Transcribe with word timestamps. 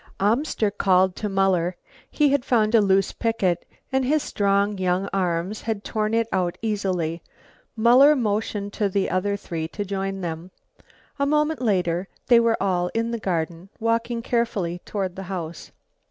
Amster 0.19 0.71
called 0.71 1.15
to 1.17 1.29
Muller, 1.29 1.75
he 2.09 2.29
had 2.29 2.43
found 2.43 2.73
a 2.73 2.81
loose 2.81 3.11
picket, 3.11 3.67
and 3.91 4.03
his 4.03 4.23
strong 4.23 4.79
young 4.79 5.07
arms 5.13 5.61
had 5.61 5.83
torn 5.83 6.15
it 6.15 6.27
out 6.31 6.57
easily. 6.63 7.21
Muller 7.75 8.15
motioned 8.15 8.73
to 8.73 8.89
the 8.89 9.11
other 9.11 9.37
three 9.37 9.67
to 9.67 9.85
join 9.85 10.21
them. 10.21 10.49
A 11.19 11.27
moment 11.27 11.61
later 11.61 12.07
they 12.25 12.39
were 12.39 12.57
all 12.59 12.89
in 12.95 13.11
the 13.11 13.19
garden, 13.19 13.69
walking 13.79 14.23
carefully 14.23 14.81
toward 14.87 15.15
the 15.15 15.21
house. 15.29 15.71